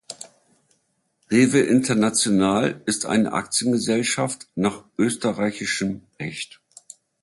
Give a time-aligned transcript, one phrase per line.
[1.29, 6.59] Rewe International ist eine Aktiengesellschaft nach österreichischem Recht.